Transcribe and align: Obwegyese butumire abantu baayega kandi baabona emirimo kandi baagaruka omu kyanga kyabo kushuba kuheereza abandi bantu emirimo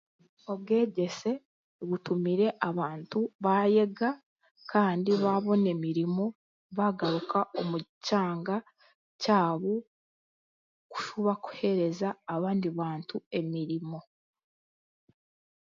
Obwegyese 0.51 1.31
butumire 1.87 2.47
abantu 2.69 3.19
baayega 3.43 4.09
kandi 4.71 5.11
baabona 5.23 5.67
emirimo 5.75 6.25
kandi 6.29 6.73
baagaruka 6.77 7.39
omu 7.59 7.77
kyanga 8.05 8.57
kyabo 9.21 9.73
kushuba 10.91 11.33
kuheereza 11.43 12.09
abandi 12.33 12.67
bantu 12.79 13.15
emirimo 13.39 13.99